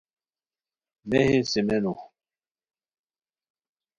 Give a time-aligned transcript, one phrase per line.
[1.09, 1.93] میہی سیمینو